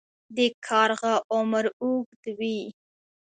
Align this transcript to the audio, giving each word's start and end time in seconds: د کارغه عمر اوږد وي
د 0.35 0.37
کارغه 0.67 1.13
عمر 1.33 1.65
اوږد 1.81 2.23
وي 2.37 2.59